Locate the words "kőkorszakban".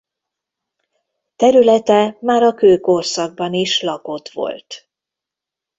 2.53-3.53